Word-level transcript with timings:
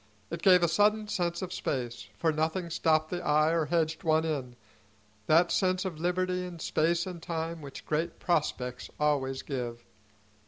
It 0.31 0.41
gave 0.41 0.63
a 0.63 0.67
sudden 0.67 1.07
sense 1.07 1.43
of 1.43 1.53
space, 1.53 2.09
for 2.17 2.31
nothing 2.31 2.71
stopped 2.71 3.11
the 3.11 3.23
eye 3.23 3.51
or 3.51 3.65
hedged 3.65 4.03
one 4.03 4.25
in, 4.25 4.55
that 5.27 5.51
sense 5.51 5.85
of 5.85 5.99
liberty 5.99 6.43
in 6.43 6.57
space 6.57 7.05
and 7.05 7.21
time 7.21 7.61
which 7.61 7.85
great 7.85 8.17
prospects 8.17 8.89
always 8.99 9.43
give. 9.43 9.85